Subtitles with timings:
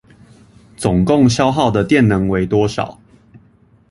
[0.75, 2.99] 總共消耗的電能為多少？